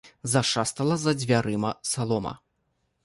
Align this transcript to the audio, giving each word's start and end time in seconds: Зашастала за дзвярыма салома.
Зашастала 0.31 0.95
за 1.03 1.13
дзвярыма 1.19 1.75
салома. 1.91 2.33